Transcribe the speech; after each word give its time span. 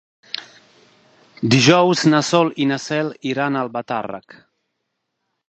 Dijous 1.55 2.01
na 2.13 2.21
Sol 2.31 2.49
i 2.65 2.67
na 2.73 2.81
Cel 2.87 3.13
iran 3.35 3.59
a 3.59 3.63
Albatàrrec. 3.67 4.41